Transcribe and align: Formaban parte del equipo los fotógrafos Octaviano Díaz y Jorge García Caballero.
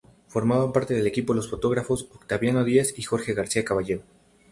Formaban 0.29 0.73
parte 0.73 0.95
del 0.95 1.05
equipo 1.05 1.31
los 1.35 1.47
fotógrafos 1.47 2.07
Octaviano 2.11 2.63
Díaz 2.63 2.95
y 2.97 3.03
Jorge 3.03 3.35
García 3.35 3.63
Caballero. 3.63 4.01